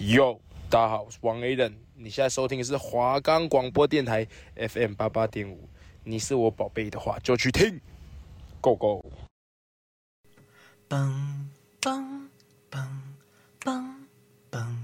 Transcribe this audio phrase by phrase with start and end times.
[0.00, 1.56] 哟，大家好，我是王 A
[1.94, 4.24] 你现在收听的是华冈广播电台
[4.54, 5.68] FM 八八点五。
[6.04, 7.80] 你是我宝贝的话，就去听
[8.60, 9.04] ，Go Go。
[10.88, 11.48] 嘣
[11.80, 12.28] 嘣
[12.70, 12.86] 嘣
[13.60, 14.06] 嘣
[14.52, 14.76] 嘣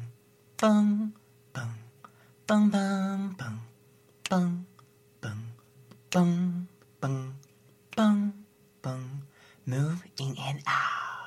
[0.57, 1.13] 嘣
[1.47, 1.93] 嘣
[2.47, 3.35] 嘣嘣
[4.29, 4.65] 嘣
[6.11, 6.67] 嘣
[7.01, 7.33] 嘣
[7.93, 8.33] 嘣
[8.83, 9.01] 嘣
[9.65, 11.23] ，Move in and out。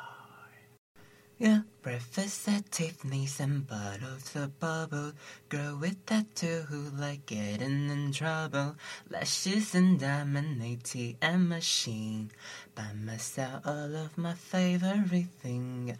[1.39, 5.12] Yeah, breakfast at Tiffany's and bottles of bubble.
[5.48, 8.76] Girl with tattoo who like getting in trouble.
[9.10, 12.30] Lashes and diamond ATM machine.
[12.74, 15.96] Buy myself all of my favorite thing.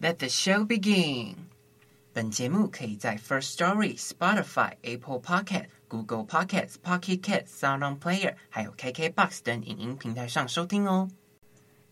[0.00, 1.36] Let the show begin.
[2.12, 11.10] 本节目可以在 First Story、Spotify、Apple Podcast、Google Podcasts、Pocket Casts、SoundOn Player，还有 KKBox 等影音平台上收听哦。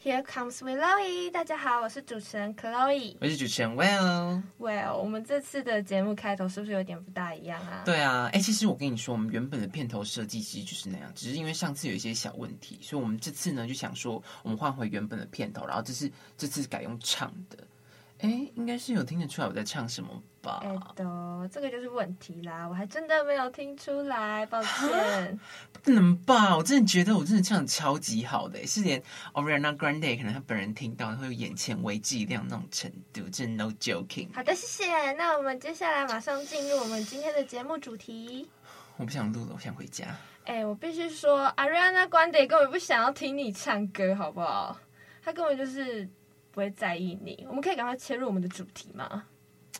[0.01, 4.41] Here comes Chloe，大家好，我是主持人 Chloe，我是主持人 Well。
[4.57, 7.81] Well，我们这次的节目开头是不是有点不大一样啊？
[7.83, 17.57] 对啊，哎、欸，其实我跟你说，我们原本的片头设计其实就是那样，只是因为上次有一些小问题，所以我们这次呢就想说，我们换回原本的片头，然后这次这次改用唱的。
[18.19, 20.09] 哎，应该是有听得出来我在唱什么
[20.41, 20.59] 吧？
[20.61, 25.39] 哎，的，这个就是问题啦，我还真的没有听出来，抱歉。
[25.81, 26.57] 不能吧？
[26.57, 29.01] 我真的觉得我真的唱的超级好的，是连
[29.33, 34.27] Ariana Grande 可能他本人听到会有眼前为之一亮那种程度，真的 no joking。
[34.33, 35.13] 好的，谢谢。
[35.13, 38.49] 那我们接下来马上进入我们今天的节目主题。
[38.97, 40.05] 我不想录了，我想回家。
[40.43, 44.77] 哎，我必须说，Ariana Grande 根本不想要听你唱歌，好不好？
[45.23, 46.05] 他根本就是。
[46.51, 49.23] 不会在意你，我们可以赶快切入我们的主题吗？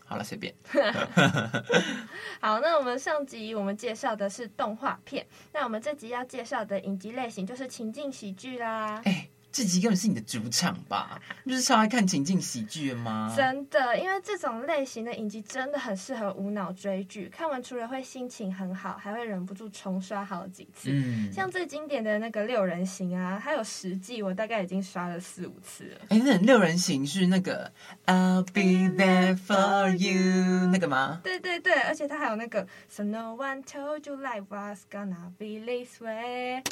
[0.06, 0.54] 好了，随便。
[2.42, 9.00] 好，那我们上集我们介绍的是动画片，那我们这集要介绍的影集类型就是情境喜剧啦。
[9.06, 11.20] 欸这集根本是你的主场吧？
[11.44, 13.34] 不是超爱看情境喜剧吗？
[13.36, 20.90] 真的，因为这种类型的影集真的很适合无脑追剧，看完除了会心情很好，还会忍不住重刷好几次。
[20.92, 26.02] 嗯，像最经典的那个六人行啊，还有十季，我大概已经刷了四五次了。
[26.10, 27.72] 哎，那六人行是那个
[28.06, 31.22] I'll be there for you 那个吗？
[31.24, 36.64] 对对对，而且它还有那个 So no one told you life was gonna be this way。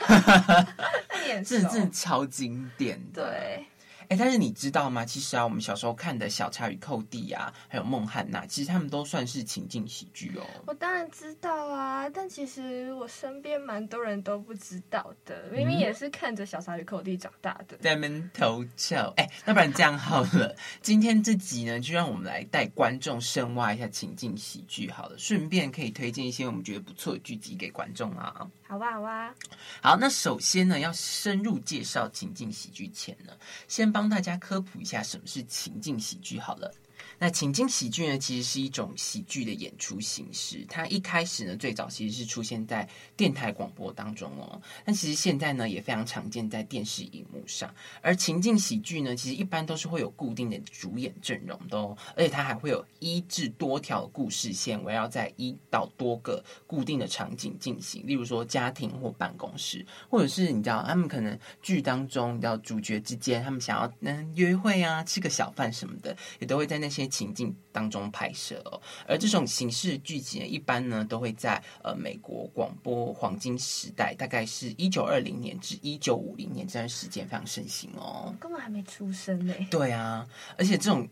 [0.00, 0.66] 哈哈哈，
[1.44, 3.58] 这这超经典的。
[4.14, 5.04] 哎，但是你知道吗？
[5.04, 10.46] 其实啊，我们小时候看的小茶与寇弟啊，还有孟汉娜，其实他们都算是情境喜剧哦。
[10.68, 15.48] 我当然知道啊，但其实我身边蛮多人都不知道的。
[15.50, 17.76] 明明也是看着小茶与寇弟长大的。
[17.78, 19.12] 在那边偷笑。
[19.16, 28.46] 哎，那不然这样好了，今天这集呢，就让我们来带观众深挖一下情境喜剧好了，顺便可以推荐一些我们觉得不错的剧集给观众啊。
[28.68, 29.34] 好哇，好哇。
[29.82, 33.32] 好，那首先呢，要深入介绍情境喜剧前呢，
[33.66, 36.70] 先帮帮大家科普一下什么是情境喜剧好了。
[37.18, 40.64] 那情境喜剧呢，其实是一种喜剧的演出形式。
[40.68, 42.86] 它一开始呢，最早其实是出现在
[43.16, 44.60] 电台广播当中哦。
[44.84, 47.72] 但其实现在呢，也非常常见在电视荧幕上。
[48.02, 58.04] 而情境喜剧呢，其实一般都是会有固定的主演阵容的哦，而且它还会有一至多条故事线围绕在一到多个固定的场景进行。
[58.04, 67.03] 例如说家庭或办公室，或者是你知道他们可能剧当中，你知道主角之间他们想要嗯约会啊，吃个小饭什么的，也都会在那些。
[67.06, 78.34] 情境当中拍摄哦，而这种形式剧集呢，一般呢都会在呃美国广播黄金时代，大概是一九二零年至一九五零年这段时间非常盛行哦。
[78.40, 79.54] 根本还没出生呢。
[79.70, 80.26] 对啊，
[80.58, 81.08] 而且这种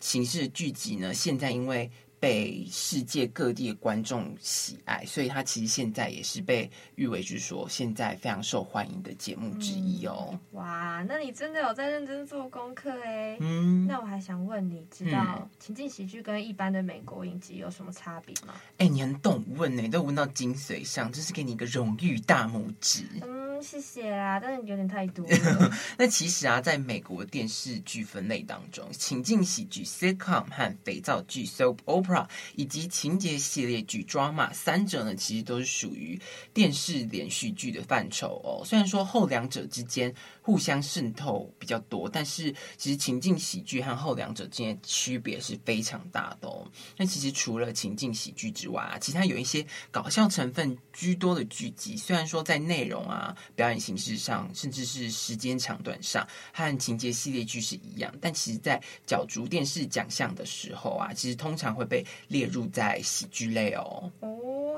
[0.00, 1.90] 形式剧集呢，现在因为。
[2.18, 10.30] 被世界各地的观众喜爱，所以它其实现在也是被誉为，就是说现在非常受欢迎的节目之一哦。
[10.32, 13.36] 嗯、哇，那你真的有在认真做功课哎。
[13.40, 18.54] 嗯，那我还想问你，知道情境喜剧跟一般的美国影集有什么差别吗？
[18.78, 23.04] 哎、欸，你很懂问呢，都问到精髓上，这是给你一个荣誉大拇指。
[23.22, 25.26] 嗯谢谢啦，但是有点太多。
[25.98, 36.20] 那其实啊，在美国电视剧分类当中，情境喜剧 （sitcom） 和肥皂剧 （soap opera） 以及情节系列剧 （drama） 三者呢，其实都是属于
[36.52, 38.64] 电视连续剧的范畴哦。
[38.64, 46.66] 虽然说后两者之间互相渗透比较多，但是其实情境喜剧和后两者之间区别是非常大的哦。
[46.96, 53.36] 那其实除了情境喜剧之外啊，其他有一些搞笑成分居多的剧集，虽然说在内容啊。
[53.56, 64.12] 表演形式上，甚至是时间长短上，和情节系列剧是一样，但其实，在角逐电视奖项的时候啊，其实通常会被列入在喜剧类哦。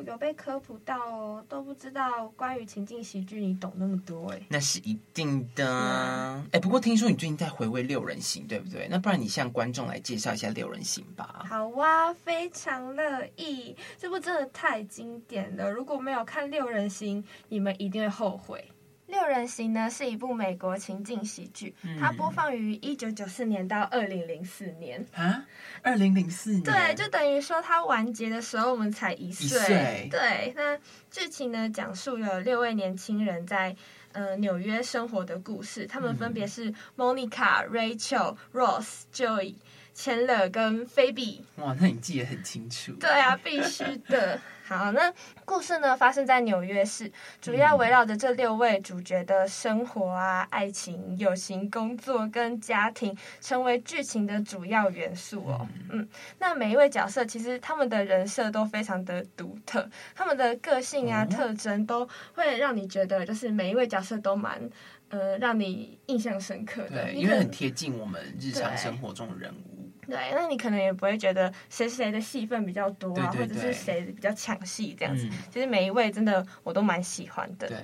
[0.03, 4.41] 都有被科普到哦，都不知道关于情境喜剧你懂那么多哎。
[4.49, 5.67] 那是一定的。
[5.67, 8.87] 哎、嗯，不过听说你最近在回味六人行，对不对？
[8.89, 11.45] 那不然你向观众来介绍一下六人行吧。
[11.49, 13.75] 好啊，非常乐意。
[13.99, 18.65] 这部真的太经典了，如果没有看六人行，你们一定会后悔。
[19.09, 25.45] 六人行呢是一部美国情景喜剧，嗯、它播放于一九九四年到二零零四年啊，
[25.83, 30.53] 二零零四年，对，就等于说它完结的时候我们才一岁，一岁对。
[30.55, 30.79] 那
[31.11, 33.75] 剧情呢讲述了六位年轻人在
[34.13, 39.55] 呃纽约生活的故事，他们分别是 Monica、嗯、Rachel、Ross、Joey、
[39.97, 41.41] Chandler 跟 Phoebe。
[41.57, 42.93] 哇，那你记得很清楚。
[43.01, 44.39] 对啊，必须的。
[44.69, 45.11] 好，那
[45.47, 47.11] 故事呢发生在纽约市，
[47.41, 55.67] 主要围绕着这六位主角的生活啊、爱情、友情、工作跟家庭，成为剧情的主要元素哦。
[55.89, 56.07] 嗯，
[56.39, 64.61] 那每一位角色其实他们的人设都非常的独特，他们的个性啊、特征都会让你觉得，就是每一位角色都蛮
[65.09, 69.78] 呃让你印象深刻的，对，因为很贴近我们日常生活中的人物。
[70.09, 75.27] 对，那你可能也不会觉得谁谁的戏份比较多啊，对对对，或者是谁比较抢戏这样子。
[75.27, 77.69] 嗯、其实每一位真的我都蛮喜欢的。
[77.69, 77.77] 对。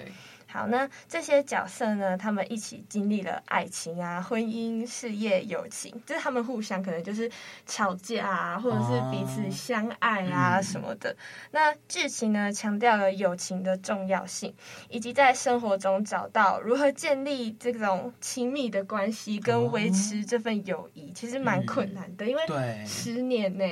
[0.55, 7.29] 好，那这些角色呢，他们一起经历了爱情啊、婚姻、事业、友情，就是他们互相可能就是
[7.67, 11.11] 吵架啊，或者是彼此相爱啊什么的。
[11.11, 14.55] 哦嗯、那剧情呢，强调了友情的重要性，
[14.89, 23.65] 以及在生活中找到如何建立这种亲密的关系跟维持这份友谊，哦、其实蛮困难的，嗯、因为十年呢。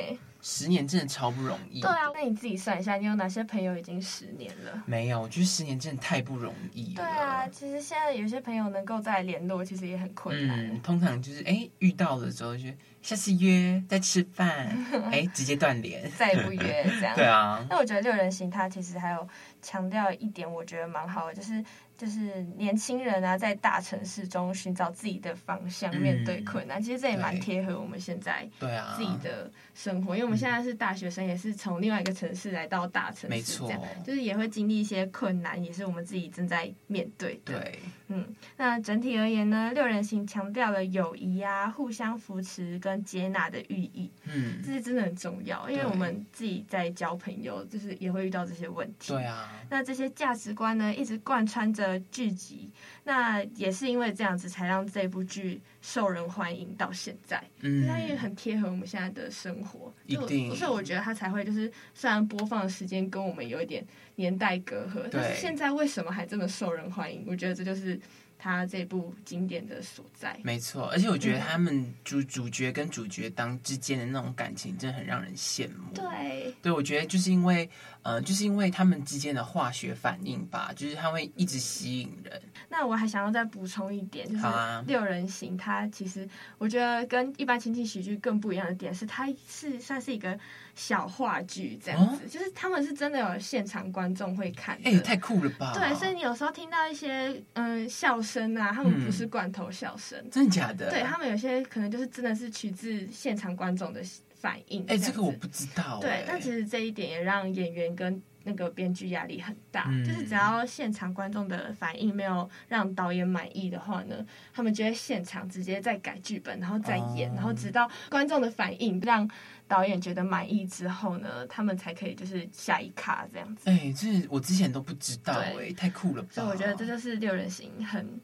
[0.43, 1.81] 十年真的超不容易。
[1.81, 4.83] 对啊，那你自己算一下，你有哪些朋友已经十年了？
[4.85, 6.97] 没有，我觉得十年真的太不容易了。
[6.97, 10.59] 对啊，其实现在有些朋友能够再联络，其实也很困难。
[10.67, 12.65] 嗯，通常就是哎遇到了之后就
[13.01, 14.77] 下次约再吃饭，
[15.13, 17.15] 哎直接断联，再不约这样。
[17.17, 17.65] 对啊。
[17.71, 19.29] 那我觉得六人行它其实还有
[19.63, 21.65] 强调一点，我觉得蛮好的，就是。
[21.97, 28.75] 就是年轻人啊，在大城市中寻找自己的方向，面对困难，嗯、其实这也蛮贴合我们现在对。
[28.75, 37.59] 啊自己的生活，啊、因为我们现在是大学生，也是从另外一个城市来到大城市，这样就是也会经历一些困难，也是我们自己正在面对的。
[37.59, 37.79] 对，
[38.13, 38.27] 嗯，
[38.57, 49.13] 那整体而言呢，六人行强调了友谊啊、互相扶持跟接纳的寓意，嗯，这是真的很重要，因为我们自己在交朋友，就是也会遇到这些问题。
[49.13, 51.99] 对啊，那这些价值观呢，一直贯穿着。
[52.11, 52.71] 剧集，
[53.05, 57.43] 那也是因为这样子，才让这部剧受人欢迎到现在。
[57.61, 60.55] 嗯，它也很贴合我们现在的生活，一定。
[60.55, 63.85] 所以我觉得它才会就是，虽然播放的时间跟我们有一点
[64.15, 67.25] 年代隔阂，对但是现在为什么还这么受人欢迎？
[67.27, 68.01] 我觉得这就是。
[68.45, 75.95] 它这部经典的所在，没错，而且我觉得他们主主角跟主角当之间的那种感情，真的很让人羡慕。
[75.95, 77.71] 对，对，我觉得就是因为，
[78.03, 82.41] 呃，就是因为他们之间的化学反应吧，就是他会一直吸引人。
[82.69, 84.45] 那我还想要再补充一点，就是
[84.87, 86.29] 六人行，它其实
[86.59, 90.39] 我觉得跟一般情景喜剧更不一样的点是，它是算是一个。
[90.75, 95.71] 小话剧这样子，哦、就是他们是真的有现场观众会看，哎、欸，太酷了吧！
[95.75, 100.89] 对，所以你有时候听到一些嗯笑声啊，他们不是罐头笑声，嗯，真的假的？
[100.91, 104.03] 对，他们有些可能就是真的是取自现场观众的
[104.43, 104.83] 反应。
[104.83, 105.99] 哎、欸，这个我不知道。
[106.01, 119.31] 对，但其实这一点也让演员跟那个编剧压力很大，嗯、就是只要现场观众的反应没有让导演满意的话呢，他们就会现场直接再改剧本，然后再演，哦、然后直到观众的反应让。
[119.69, 123.71] 导演觉得满意之后呢，他们才可以就是下一卡这样子。
[123.71, 126.29] 哎、欸，这我之前都不知道哎，太酷了吧！
[126.31, 128.21] 所以我觉得这就是六人行很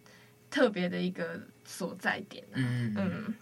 [0.50, 2.44] 特别的一个所在点。
[2.52, 3.24] 嗯嗯。
[3.28, 3.34] 嗯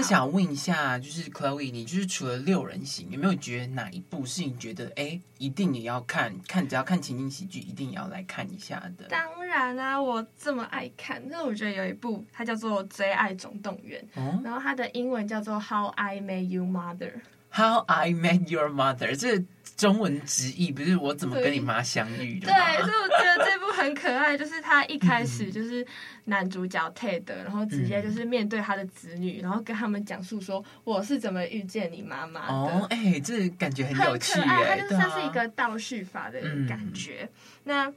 [0.00, 9.04] 那想问一下，就是 Chloe，你就是除了六人行，有没有觉得哪一部是你觉得哎、欸，一定也要看看，只要看情景喜剧，一定也要来看一下的？
[9.08, 17.12] 当然啊，我这么爱看，那我觉得有一部，它叫做《最爱总动员》，哦、然后它的英文叫做《How I Met Your Mother》。
[17.52, 19.44] How I Met Your Mother，这个
[19.80, 22.46] 中文直译不是我怎么跟你妈相遇的？
[22.46, 25.86] 对，所以我觉得这部很可爱， 就是他一开始就是
[26.26, 32.52] 男主角 Ted，然后直接就是面对他的子女，然后跟他们讲述说我是怎么遇见你妈妈的。
[32.52, 37.22] 哦，哎、欸，这感觉很有趣，很可爱，它就像是一个倒叙法的感觉。
[37.22, 37.28] 嗯、
[37.64, 37.92] 那。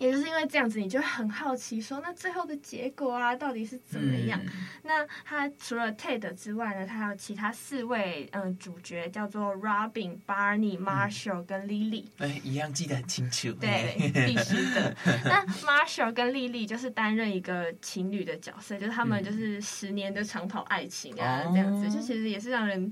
[0.00, 4.40] 也就是因为这样子，你就很好奇说，那最后的结果啊，到底是怎么样？
[4.42, 12.06] 嗯、那他除了 Ted 之外呢，他还有其他四位嗯、呃、主角，叫做 Robin、Barney、Marshall 跟 Lily。
[12.16, 13.52] 哎，一样记得很清楚。
[13.52, 13.94] 对，
[14.26, 14.96] 必须的。
[15.24, 22.90] 那 Marshall 跟 Lily 就是担任一个情侣的角色，就是他们就是十年的长跑爱情啊，嗯、这样子，就其实也是让人。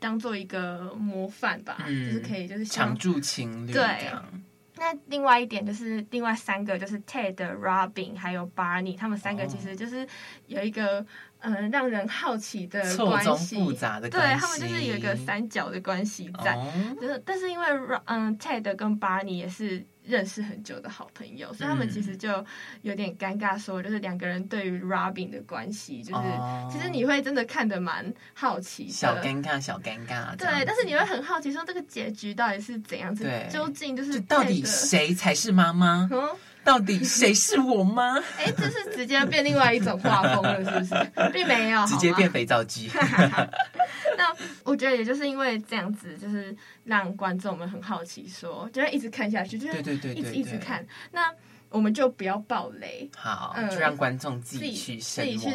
[0.00, 3.72] 当做一个模范吧，嗯、就是可以就是常驻情侣。
[3.72, 4.12] 对，
[4.78, 10.06] 那另外一点就是另外三个就是 Ted、Robin 还有 Barney，他们三个其实就是
[10.46, 11.04] 有一个。
[11.40, 16.52] 嗯、呃，让人好奇的关系，错综复杂的关系，对，他们就是有一个三角的关系在。
[16.56, 16.66] 哦、
[17.00, 17.66] 就是，但是因为
[18.06, 22.44] 嗯，Ted 跟 Barney 也是认识很久的好朋友，所以他们其实就
[22.80, 30.34] 有点尴尬，说就是两个人对于 Robin 的关系，就是、哦、其实你会真的看得蛮好奇的，小尴尬，小尴尬。
[30.36, 33.30] 对，但是你会很好奇，说这个结局到底是怎样子？
[33.50, 36.08] 究竟就是就到底谁才是妈妈？
[36.10, 36.28] 嗯
[36.68, 38.18] 到底谁是我妈？
[38.36, 41.10] 哎、欸，这是直接变另外一种画风了，是不是？
[41.32, 42.90] 并没有，直接变肥皂机。
[44.18, 44.34] 那
[44.64, 49.78] 我觉得也就是因为这样子，就是让观众们很好奇说，说就会一直看下去，就是
[50.14, 50.86] 一直一直看。
[51.10, 51.32] 那
[51.70, 55.50] 我们就不要暴雷，好，嗯、就让观众自己去自己去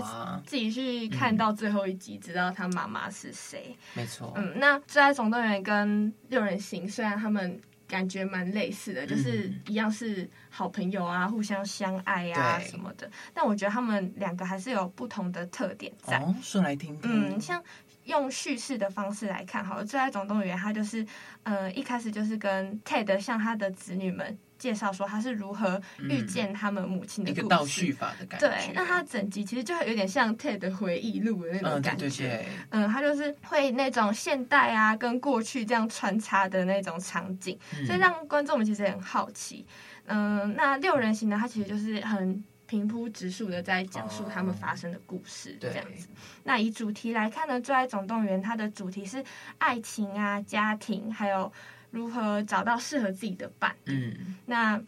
[0.47, 3.77] 自己去看到最后一集，嗯、知道他妈妈是谁。
[3.93, 7.61] 没错，嗯，那《最爱总动员》跟六人行，虽然他们。
[7.87, 13.09] 感觉蛮类似的，就是一样是好朋友啊，互相相爱啊什么的。
[13.33, 16.17] 但我觉得他们两个还是有不同的特点在。
[16.17, 17.35] 哦，说来听听。
[17.35, 17.63] 嗯，像
[18.05, 21.05] 用叙事的方式来看，好了，《最爱总动员》他就是，
[21.43, 24.37] 呃，一开始就是跟 Ted 向他的子女们。
[24.63, 28.47] 介绍说他是如何遇见他们母亲的故事，嗯、一个倒叙法的感觉。
[28.47, 32.05] 对，那他整集其实就有点像 Ted 的回忆录的那种感觉。
[32.05, 32.45] 嗯，对对对。
[32.69, 39.65] 嗯，他就是会那种现代啊跟过去这样穿插的那种场景，嗯、所以让观众们其实也很好奇。
[40.05, 46.07] 嗯，那六人行呢，他其实就是很平铺直述的在讲述他们发生的故事，这样子。
[46.07, 46.15] 哦、
[46.45, 49.21] 那以主题来看呢，《最爱总动员》它的主题是
[49.57, 51.51] 爱情啊、家庭，还有。
[51.93, 53.75] 如何找到适合自己的伴？
[53.85, 54.81] 嗯，那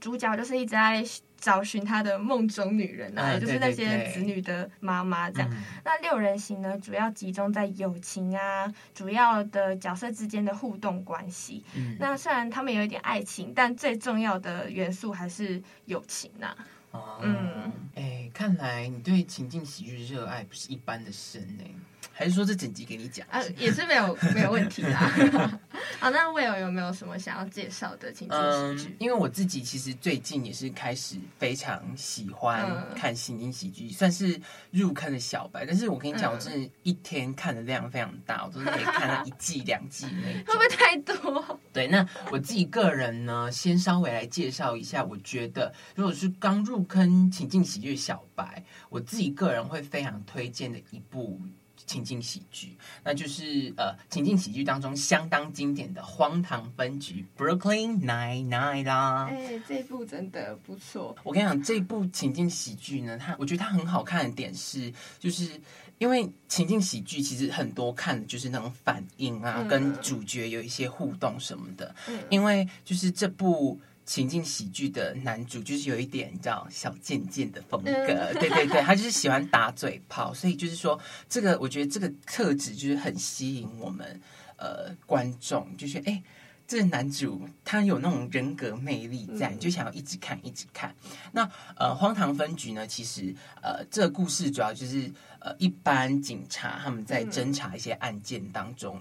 [0.00, 1.04] 主角就是一直在
[1.38, 5.48] 找寻他的梦中女人啊，也、嗯、就是那些子女的妈妈这样。
[5.52, 11.62] 嗯、那六人行呢，主要集中在友情啊，主要的角色之间的互动关系。
[11.76, 16.56] 嗯，那虽然他们有一点爱情，但最重要的元素还是友情呐、啊。
[16.90, 21.74] 哦、嗯，哎、欸，看来你对情境喜剧热爱不是一般的深呢、欸。
[22.20, 23.26] 还是说这整集给你讲？
[23.30, 25.10] 啊，也是没有没有问题啦。
[25.98, 28.90] 好，那 Will 有没有什么想要介绍的情景喜剧？
[28.90, 34.38] 嗯，因为我自己其实最近也是开始非常喜欢看情景喜剧，嗯、算是
[34.70, 35.64] 入坑的小白。
[35.64, 40.44] 但是我跟你讲，嗯、我真的一天看的量非常大，我都是可以看到一季 两季那种。
[40.44, 41.58] 会不会太多？
[41.72, 45.02] 对，那我自己个人呢，先稍微来介绍一下。
[45.02, 51.40] 我觉得，如果是刚入坑情境喜剧小白，我自己个人会非常推荐的一部。
[51.86, 59.28] 情境喜剧，那就是呃，情境喜剧当中相当经典的《荒唐分局》（Brooklyn Nine-Nine） 啦。
[59.30, 61.16] 哎，这部真的不错。
[61.22, 65.60] 我跟你讲，这部情境喜剧呢，它我觉得它很好看的点是，就是
[65.98, 71.94] 因为情境喜剧其实很多看的就是那种反应啊，嗯、跟主角有一些互动什么的。
[72.08, 73.80] 嗯、因为就是这部。
[74.10, 80.98] 情境喜剧的男主就是有一点你知道小贱贱的风格，嗯、对对对，他就是喜欢打嘴炮，所以就是说
[81.28, 84.20] 这个我觉得这个特质就是很吸引我们
[84.56, 86.20] 呃观众，就是哎
[86.66, 90.92] 这个男主他有那种人格魅力在，嗯、就想要一直看一直看。
[91.30, 99.00] 那呃荒唐分局呢，其实呃这个故事主要就是呃一般警察他们在侦查一些案件当中。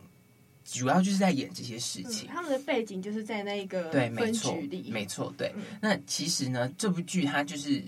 [0.76, 5.52] 嗯主要就是在演这些事情，嗯、他们的背景就是在那个分局里，对，没错，没错，对。
[5.56, 7.82] 嗯、那其实呢，这部剧它就是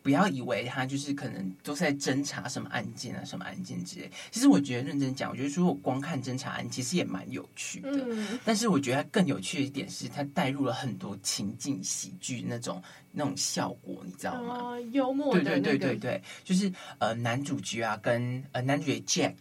[0.00, 4.08] 不要以为它就是可能都是在侦查什么案件啊，什么案件之类。
[4.30, 7.90] 其实我觉得认真讲，我觉得如果光看侦查案，其实也蛮有趣的。
[8.08, 14.56] 嗯、但是我觉得它更有趣的一点是，它带入了很多情境喜剧那种那种效果，你知道吗？
[14.70, 19.34] 呃、幽默的、那个，对对对对对，就是呃男主角啊，跟呃男主角 Jack。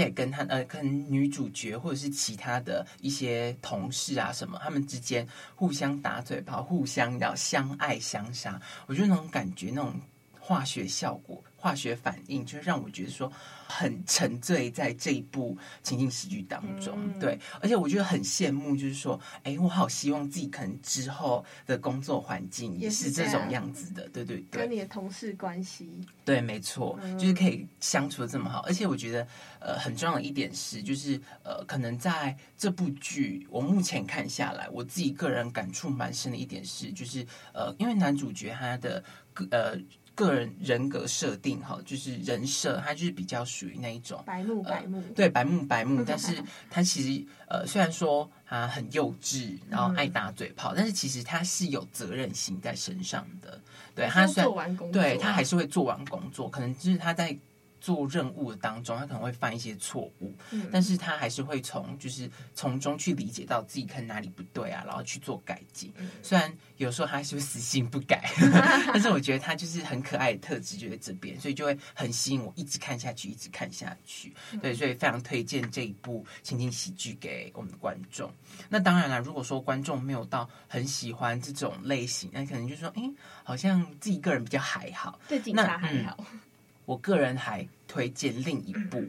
[0.00, 9.94] 也跟他呃，跟女主角或者是其他的一些同事啊什么，他们之间互相打嘴炮，互相要相爱相杀，我觉得那种感觉，那种
[10.40, 11.42] 化学效果。
[11.66, 13.30] 化学反应就让我觉得说
[13.66, 25.90] 很沉醉在这一部情景喜剧当中，嗯、对，而且我觉得很羡慕，就是说，哎，我好希望自己可能之后的工作环境也是这种样子的，对对对，跟你的同事关系，
[26.24, 29.26] 对，没错，嗯、就是可以相处的这么好，而且我觉得，
[29.58, 39.02] 呃，很重要的一点是，就是呃，可能在这部剧我目前看下来，我自己个人感触蛮深的一点是，就是呃，因为男主角他的
[39.50, 39.76] 呃。
[40.16, 53.60] 个人人格设定哈，就是人设，他就是比较属于那一种白目白目，呃、对白目白目，但是他其实呃，虽然说他很幼稚，然后爱打嘴炮，嗯、但是其实他是有责任心在身上的。
[53.94, 57.38] 对他虽然做完工作，对他还是会做完工作，可能就是他在。
[57.86, 65.92] 做任务的当中，他可能会犯一些错误，嗯、但是他还是会从就是从中去理解到自己可能哪里不对啊，然后去做改进。
[65.98, 68.28] 嗯、虽然有时候他是不是死性不改，
[68.92, 74.34] 但是我觉得他就是很可爱的特质就在这边，所以就会很吸引我一直看下去，一直看下去。
[74.60, 78.28] 对，所以非常推荐这一部情景喜剧给我们的观众。
[78.68, 83.02] 那当然了，如果说观众没有到很喜欢这种类型，那可能就说，哎，
[83.44, 86.16] 好像自己个人比较还好，对警察还好。
[86.32, 86.40] 嗯
[86.86, 89.04] 我个人还推荐另一部，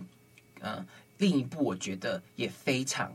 [0.60, 0.86] 呃，
[1.18, 3.12] 另一部我觉得也非常，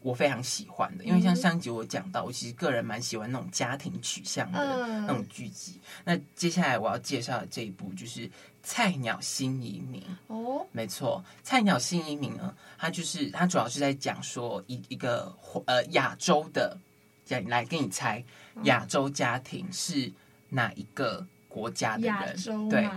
[0.00, 4.58] 我非常喜欢的，因为像上集我讲到，我其实个人蛮喜欢那种家庭取向的
[5.06, 5.78] 那种剧集。
[6.04, 8.26] 那接下来我要介绍的这一部就是
[8.62, 15.30] 《菜鸟新移民》哦，没错，《菜鸟新移民》呢，它就是它主要是在讲说一一个
[15.66, 16.78] 呃亚洲的，
[17.24, 18.24] 讲来给你猜，
[18.64, 20.10] 亚洲家庭是
[20.48, 22.14] 哪一个国家的人？
[22.14, 22.88] 亚洲对。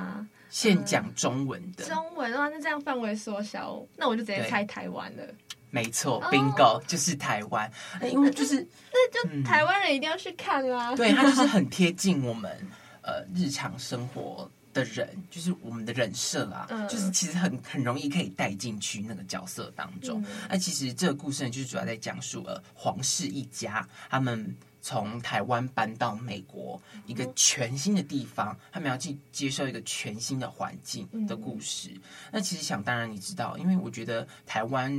[0.50, 5.24] 现讲中文的，嗯、中文的话，那这样范围缩小，那我就直接猜台湾了。
[5.70, 7.70] 没错，Bingo，就是台湾，
[8.02, 10.92] 因为就是 那就台湾人一定要去看啦。
[10.92, 12.50] 嗯、对，他就是很贴近我们
[13.04, 20.24] 呃日常生活的人，就是我们的人设啦，嗯、就是其实很很容易可以带进去那个角色当中。
[20.48, 24.56] 那、嗯、其实这个故事呢，就是主要在讲述了皇室一家他们。
[24.86, 31.90] 从台湾搬到美国一个全新的地方，他们要去接受一个全新的环境的故事。
[32.32, 34.96] 那其实想当然，你知道，因为我觉得台湾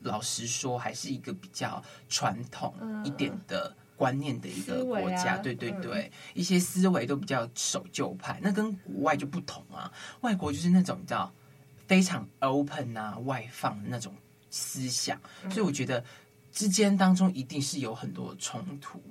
[0.00, 8.38] 老实说还是一个比较传统一点的观念的一个国家，对对对，一些思维都比较守旧派。
[8.42, 11.32] 那跟国外就不同啊，外国就是那种你知道
[11.86, 14.14] 非常 open 啊、外放的那种
[14.50, 15.18] 思想，
[15.48, 16.04] 所以我觉得
[16.52, 19.02] 之间当中一定是有很多冲突。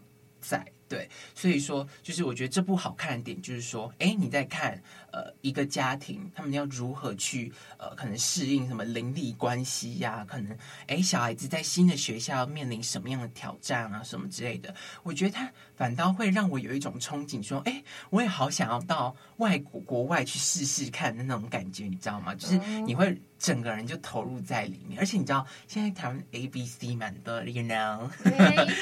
[0.41, 4.81] 在对，所以说就是我觉得这部好看的点就是说，哎，你在看
[5.11, 10.25] 呃一个家庭，他们要如何去呃可能适应什么邻里关系呀、啊？
[10.27, 14.03] 可能哎小孩子在新的学校面临什么样的挑战啊？
[14.03, 14.73] 什么之类的？
[15.03, 22.35] 我觉得他反倒会让我有一种憧憬，说，哎，我也好想要到外国国外去试试看的那种感觉，你知道吗？
[22.35, 23.19] 就是你会。
[23.39, 28.09] 整个人就投入在里面，而且你知道现在台湾 A B C 蛮多的，you know，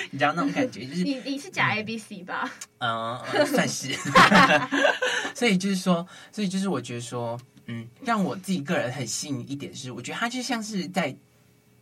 [0.10, 2.52] 你知道那种感觉就是你你是假 A B C 吧？
[2.80, 3.94] 嗯，算是。
[5.36, 11.16] 所以就是说，所以就是我觉得说，嗯，让我自己个人很吸引一点是，我觉得他就像是在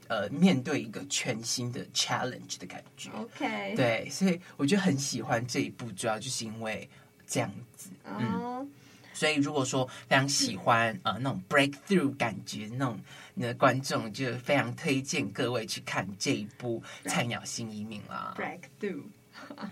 [0.08, 3.10] 呃面对一个全新的 challenge 的感觉。
[3.12, 6.90] OK，对，所以我就很喜欢这一部，主要就是因为
[7.28, 8.34] 这样子，嗯。
[8.42, 8.68] Oh.
[9.14, 13.00] 所以，如果说非常喜欢呃那种 breakthrough 感觉那种
[13.34, 18.36] 你的观众，就非常推荐各位去看这一部《菜鸟新移民》啦。
[18.38, 19.04] breakthrough。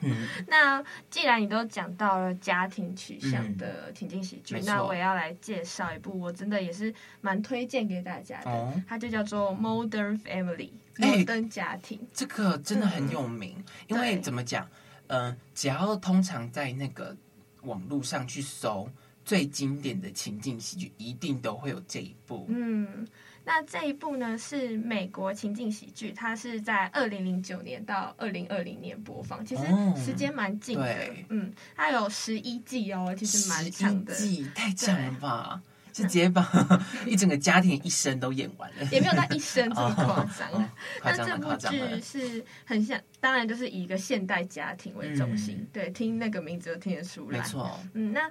[0.01, 10.69] 嗯， 那既然你都讲到了家庭取向的情境喜剧，嗯、那我也要来介绍一部，我真的也是蛮推荐给大家的，哦、它就叫做《Modern Family》
[11.17, 11.99] 摩登家庭。
[12.13, 14.67] 这个真的很有名，嗯、因为怎么讲？
[15.07, 17.15] 嗯、呃，只要通常在那个
[17.61, 18.89] 网络上去搜。
[19.25, 22.45] 最经典的情境喜剧一定都会有这一部。
[22.49, 23.07] 嗯，
[23.45, 29.63] 那这一部呢是美国情景喜剧，它是在二零零九年到二零二零年播放，其实
[29.95, 30.85] 时间蛮近的。
[30.85, 34.13] 哦、嗯，它有十一季哦，其实蛮长的。
[34.15, 35.61] 季太长了吧？
[35.63, 36.43] 对是直接把
[37.05, 40.69] 一整个家庭一生都演完了，也没有到一生这么夸张。
[41.03, 45.57] 那这部剧是很像，当然就是以一个现代家庭为中心。
[45.59, 47.37] 嗯、对，听那个名字就听得出来。
[47.39, 47.79] 没错。
[47.93, 48.21] 嗯，那。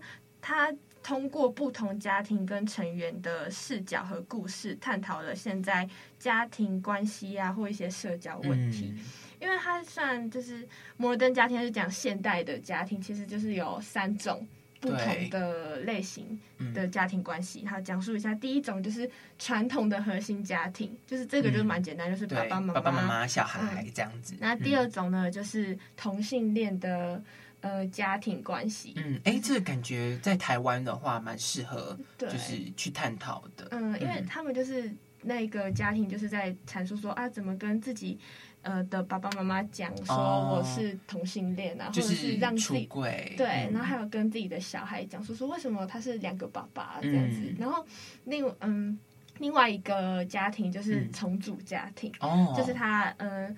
[0.44, 5.88] 他通过不同家庭跟成员的视角和故事，探讨了现在
[6.18, 8.94] 家庭关系啊，或一些社交问题。
[8.96, 9.04] 嗯、
[9.40, 14.46] 因为它算就是摩登家庭，是讲现代的家庭，其实就是有三种
[14.80, 16.38] 不同的类型
[16.72, 17.62] 的家庭关系。
[17.62, 24.34] 他讲述一下，第一种就是传统的核心家庭，就是这个就是蛮简单，就是爸爸妈妈、爸爸妈妈、小孩这样子。
[24.38, 27.20] 那第二种呢，就是同性恋的。
[27.62, 33.68] 呃，家庭关系，嗯，哎，这个感觉在台湾的话蛮适合，就是去探讨的。
[33.70, 38.18] 嗯，因为他们就是那个家庭，就是在阐述说啊，怎么跟自己
[38.62, 42.88] 呃的爸爸妈妈讲说我是同性恋啊，或者是让自己
[43.36, 47.86] 对，然后还有跟自己的小孩讲说说为什么他是两个爸爸这样子，然后
[48.24, 48.98] 另嗯
[49.38, 53.30] 另外一个家庭就是重组家庭，哦，就是他嗯。
[53.40, 53.56] 呃，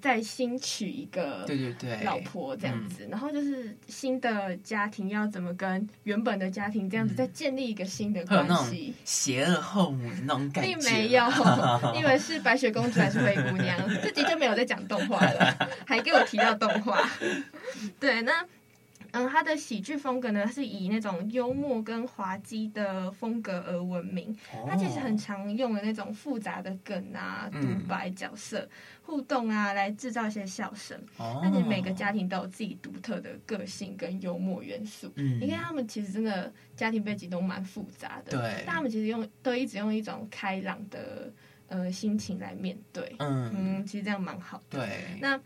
[0.00, 8.92] 再新娶一个对对对老婆这样子，然后就是新的家庭要怎么跟原本的家庭这样子再建立一个新的关系？
[9.04, 11.24] 邪恶后母那种感觉，并没有，
[11.96, 17.08] 因为是白雪公主还是灰姑娘，自己就没有在讲动画了，还给我提到动画。
[17.98, 18.44] 对，那
[19.14, 24.36] 嗯，他的喜剧风格呢是以那种幽默跟滑稽的风格而闻名。
[24.68, 28.68] 他其实很常用的那种复杂的梗啊、独白、角色
[29.02, 31.00] 互动啊，来制造一些笑声。
[31.16, 35.10] 那你每个家庭都有自己独特的个性跟幽默元素。
[35.14, 38.32] 嗯，你看他们其实真的家庭背景都蛮复杂的。
[38.32, 41.32] 对，但他们其实用都一直用一种开朗的
[41.68, 43.14] 呃心情来面对。
[43.20, 44.80] 嗯嗯，其实这样蛮好的。
[44.80, 45.40] 对，那。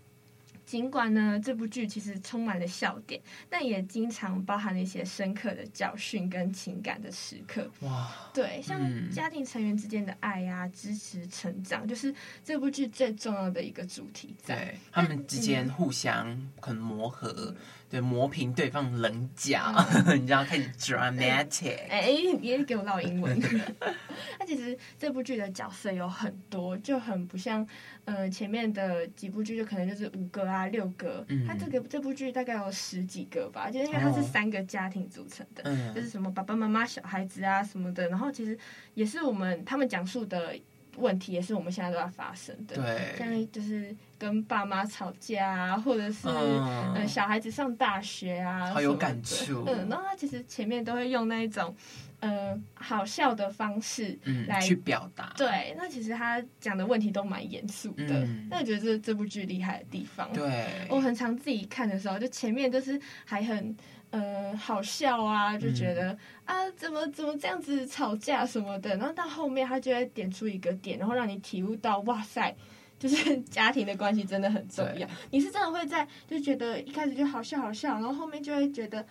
[0.69, 7.67] 尽管呢，这部剧其实充满了笑点，但也经常包含了一些深刻的教训跟情感的时刻。
[7.81, 8.79] 哇，对，像
[9.11, 14.57] 家庭成员之间的爱呀、啊、支持、成长，就是这部剧最重要的一个主题在。
[14.57, 17.33] 对，他们之间互相可能磨合。
[17.49, 17.57] 嗯
[17.91, 19.73] 对，磨平对方棱角，
[20.07, 21.89] 嗯、 你知道，开始 dramatic。
[21.89, 23.41] 哎、欸，你也给我唠英文。
[24.39, 27.67] 那其实这部剧的角色有很多，就很不像，
[28.05, 31.25] 呃，前面的几部剧就可能就是五个啊、六个。
[31.29, 31.47] 嗯。
[31.47, 38.09] 它这个这部剧大概有十几个吧，就是因为它是三个家庭组成的，哦、就是什么爸爸妈妈、小孩子啊什么的。
[38.09, 38.59] 然后其实
[38.95, 40.55] 也是我们他们讲述的。
[40.99, 49.65] 问题也是我们现在都在发生的，对，像就是跟爸妈吵架啊，或者是嗯、呃、小孩子上大学啊，好有感触。
[49.67, 51.75] 嗯，然后他其实前面都会用那一种
[52.21, 55.33] 呃好笑的方式来、嗯、去表达。
[55.37, 58.25] 对，那其实他讲的问题都蛮严肃的。
[58.25, 63.77] 嗯、那我觉得这这部剧厉害的地方，对，我很常自己看的时候，就前面就是还很。
[64.11, 66.13] 嗯、呃，好笑啊，就觉得、
[66.47, 72.55] 嗯、啊，怎么怎么这样子吵架什么的，然后到后面他就会点出一个点，然后让你体悟到，哇塞，
[72.99, 75.07] 就是 家庭的关系真的很重要。
[75.31, 79.05] 你是真的会在就觉得一开始就好笑好笑，然后后面就会觉得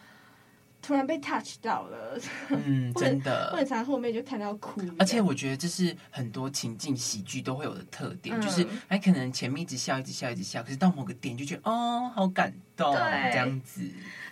[0.82, 4.82] 突然被 touch 到了，嗯， 真的，或者从后面就看到哭。
[4.98, 13.82] 而且我觉得这是很多情境喜剧都会有的特点，嗯、就是还可能前面一直笑，一直笑，一直笑，可是到某个点就觉得哦，好感动，这样子。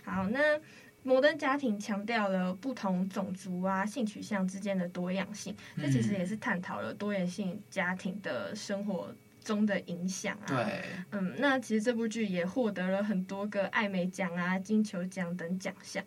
[0.04, 0.40] 好，那
[1.04, 10.48] 摩登家庭强调了不同种族啊、性取向之间的多样性，嗯、这其实也是探讨了多元性家庭的生活中的影响啊。
[10.48, 16.04] 对，嗯，那其实这部剧也获得了很多个艾美奖啊、金球奖等奖项，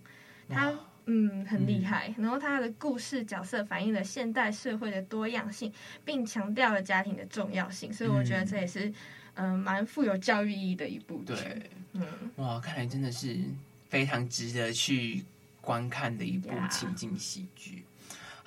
[0.49, 2.09] 它哇嗯很厉害。
[2.17, 5.73] 嗯、然后他的故事角色反映了现代社会的多样性，
[6.05, 8.93] 并强调了家庭的重要性，所以我觉得这也是
[9.35, 11.35] 嗯蛮富有教育意义的一部剧。
[11.35, 12.07] 对，嗯，
[12.37, 13.39] 哇，看来真的是。
[13.91, 15.25] 非常值得去
[15.63, 17.83] 观看的一部情景喜剧。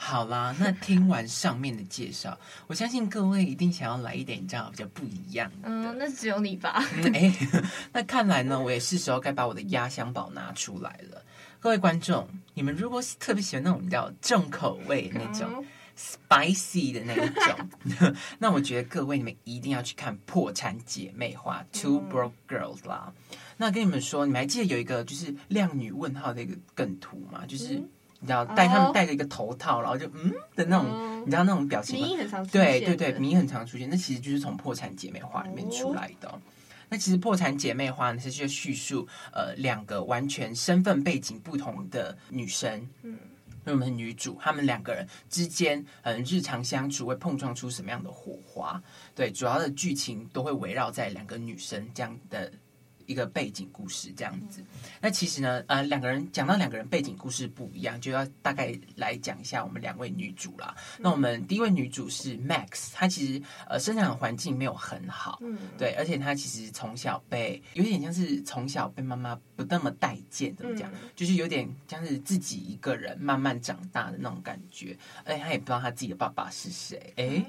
[0.03, 2.35] 好啦，那听完上面的介绍，
[2.65, 5.69] 我相信各位一定想要来一点这样比较不一样的。
[5.69, 6.83] 嗯，那只有你吧？
[7.13, 11.23] 哎、嗯， 那看来呢，我也是时候该把我的压箱宝拿出来了。
[11.59, 15.63] 各位观众，你们如果特别喜欢那种比较重口味那种
[15.95, 23.13] spicy 的那一种， 那我觉得各位你们一定要去看《破产姐妹花》Two Broke Girls 啦。
[23.57, 27.45] 那跟你们说，你们还记得有一个就是靓女问号的一个梗图吗？
[27.47, 27.79] 就是
[28.21, 32.07] 你知道戴他们戴着一个头套，然后就嗯的那种，你知道那种表情吗？
[32.07, 32.61] 迷很常出现。
[32.61, 33.89] 对对对，迷很常出现。
[33.89, 36.39] 那其实就是从《破产姐妹花》里面出来的。
[36.87, 43.17] 那其实《破产姐妹花》呢，是就叙述呃两个完全身份背景不同的女生，嗯，
[43.63, 48.79] 那我们女主她们两个人之间嗯日常相处会碰撞出什么样的火花？
[49.15, 52.51] 对，主要的剧情都会围绕在两个女生这样的。
[53.11, 54.63] 一个背景故事这样子，
[55.01, 60.73] 那其实呢，呃，两个人讲到两个人背景故事不一样，就要大概来讲一下我们两位女主啦。
[60.97, 77.45] 那我们第一位女主是 Max，她其实呃生长环境没有很好，嗯，对，而且她其实从小被有点像是从小被妈妈不那么待见，怎么讲，就是有点像是自己一个人慢慢长大的那种感觉，而且她也不知道她自己的爸爸是谁，哎，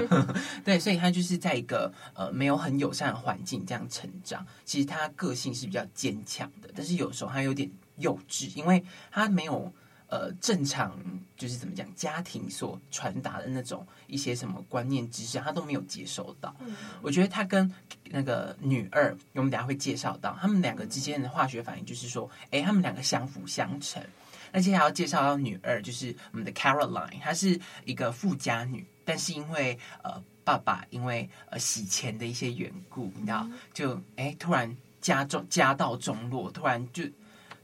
[0.62, 4.97] 对，所以她就是在一个呃没有很友善的环境这样成长，其实她。
[4.98, 9.72] 他个性是比较坚强的，但是有时候他有点幼稚，因为他没有
[10.08, 10.98] 呃正常
[11.36, 16.54] 就是怎么讲家庭所传达的那种一些什么观念知识，他都没有接收到。
[16.60, 17.70] 嗯、我觉得他跟
[18.04, 24.02] 那个女二，我们等下会介绍到他们两个之间的化学反应，就是说，哎，他们两个相辅相成。
[24.50, 34.74] 那接下来要介绍到女二，就是我们的 Caroline，她是一个富家女，但是因为呃爸爸因为呃洗钱的一些缘故，你知道，就哎突然。
[35.08, 37.02] 家中家道中落，突然就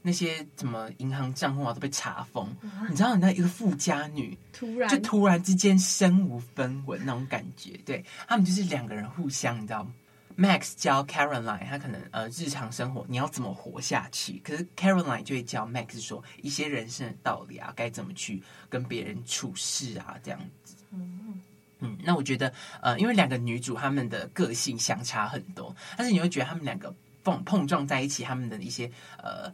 [0.01, 9.93] 那些什么银行账户啊都被查封，啊、你知道，你那一个富家女突然就突然之间身无分文那种感觉，对他们就是两个人互相，你知道吗
[10.37, 20.75] ？Max 教 Caroline，他可能呃日常生活你要怎么活下去，可是 Caroline 就会教 Max 说一些人生的道理啊，该怎么去跟别人处事啊，这样子。
[20.91, 21.41] 嗯
[21.79, 26.93] 嗯，那我觉得呃，因为两个女主她们的个性相差很多，但是你会觉得她们两个。
[27.25, 28.89] 碰碰撞在一起，他们的一些
[29.21, 29.51] 呃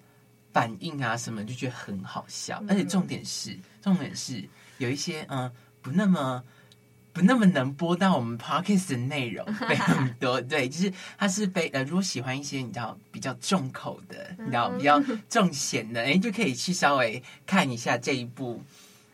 [0.53, 2.59] 反应啊什么，就觉得很好笑。
[2.61, 6.43] 嗯、而且重点是，重点是有一些嗯不那么
[7.13, 10.39] 不那么能播到我们 podcast 的内容 非常多。
[10.41, 18.61] 对，就是它是被呃，如果喜欢一些你知道比较重口的，你知道比较重咸的，哎，就可以去稍微看一下这一部。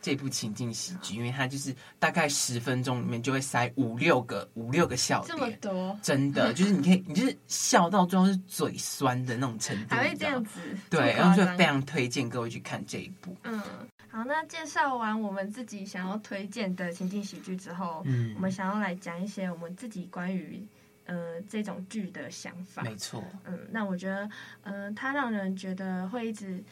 [0.08, 13.36] 这部情境喜剧，因为它就是大概十分钟里面就会塞五六个五六个笑点，这么多，真的就是你可以，你就是笑到最后是嘴酸的那种程度，还会这样子，对，然后就非常推荐各位去看这一部。
[13.44, 13.62] 嗯，
[14.10, 20.66] 好，那介绍完我们自己想要推荐的情境喜剧之后，嗯，我们想要来讲一些我们自己关于
[21.04, 22.82] 呃这种剧的想法。
[22.82, 24.24] 没错，嗯，那我觉得，
[24.64, 26.64] 嗯、呃，它让人觉得会一直。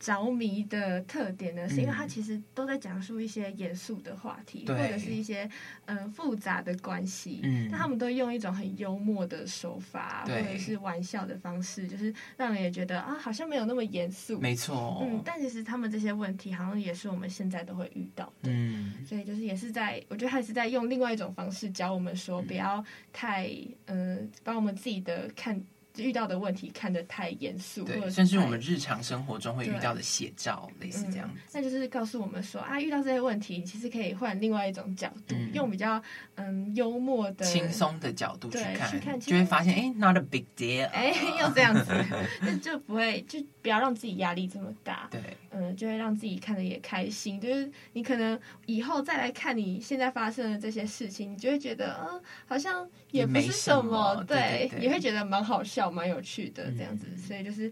[0.00, 5.48] 着迷的特点呢，是因为它其实都在讲述一些严肃的话题，嗯、或者是一些
[5.84, 22.82] 嗯、呃、复杂的关系，嗯，但他们都用一种很幽默的手法，或者是玩笑的方式，就是让人也觉得啊，好像没有那么严肃，没错，嗯，但其实他们这些问题好像也是我们现在都会遇到的，嗯，所以就是也是在，我觉得他是在用另外一种方式教我们说，不要
[23.12, 23.50] 太
[23.84, 25.62] 嗯、呃，把我们自己的看。
[25.96, 31.40] 遇到的问题看得太严肃，对，甚至我们日常生活中会遇到的写照，类似这样、嗯。
[31.52, 36.00] 那就是告诉我们说啊，遇到这些问题，其实可以换另外一种角度，嗯、用比较
[36.36, 41.92] 嗯幽默的、轻松的角度去看，去看就会发现，哎，not a big deal，哎，又这样子，
[42.40, 45.08] 那就不会，就不要让自己压力这么大。
[45.10, 45.20] 对，
[45.50, 47.40] 嗯，就会让自己看得也开心。
[47.40, 55.90] 就是你可能以后再来看你现在发生的这些事情，你就会觉得，嗯，好像也不是什么，什么对，对，对，对，也会觉得蛮好笑。
[55.90, 57.70] 蛮有趣的这样子，所以就是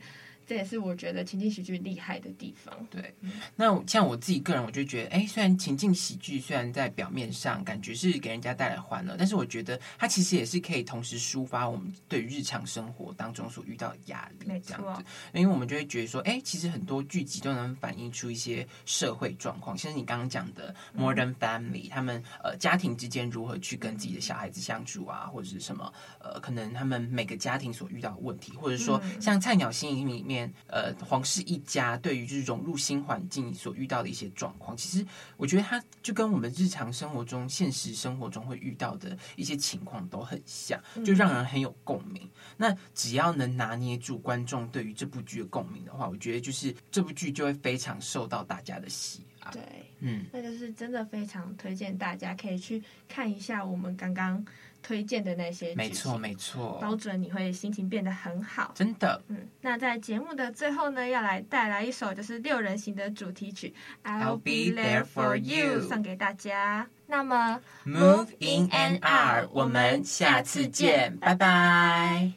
[0.48, 2.74] 这也是我觉得情境喜剧厉害的地方。
[2.88, 3.14] 对，
[3.54, 14.46] 那像我自己个人，我就觉得，哎，虽然情境喜剧虽然在表面上感觉是给人家带来欢乐，但是我觉得它其实也是可以同时抒发我们对日常生活当中所遇到的压力。
[14.64, 30.37] 这样子，因为我们就会觉得说，哎，其实很多剧集都能反映出一些社会状况，像是你刚刚讲的《Modern Family》，他们呃家庭之间如何去跟自己的小孩子相处啊，或者是什么呃，可能他们每个家庭所遇到的问题，或者说像《菜鸟新营》里面。
[30.66, 42.22] 呃，皇室一家对于就是融入新环境所遇到的一些状况，其实我觉得它就跟我们日常生活中、现实生活中会遇到的一些情况都很像，就让人很有共鸣。
[42.24, 49.50] 嗯、那只要能拿捏住观众对于这部剧的共鸣的话，我觉得就是这部剧就会非常受到大家的喜爱。
[49.52, 49.62] 对，
[50.00, 54.44] 嗯，那就是真的非常推荐大家可以去看一下我们刚刚。
[54.82, 59.22] 推荐的那些，没错没错，保准你会心情变得很好，真的。
[59.28, 63.74] 嗯，那在节目的最后呢，要来带来一首就是六人行的主题曲
[64.10, 66.86] 《I'll Be There For You》送给大家。
[67.06, 72.32] 那么，Move In and Out，我们下次见，拜拜。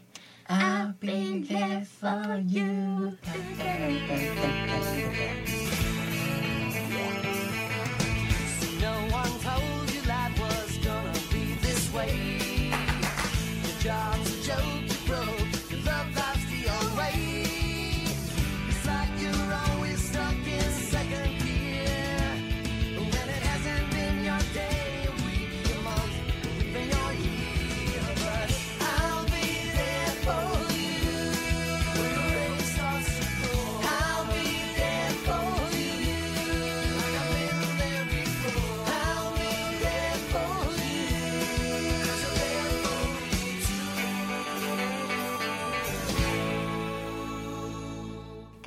[0.47, 3.17] I'll be there for you。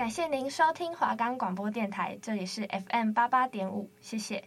[0.05, 4.45] 感谢您收听华冈广播电台，这里是 FM 八八点五，谢谢。